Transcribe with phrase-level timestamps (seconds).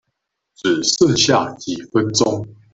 [0.55, 2.47] 只剩下幾分鐘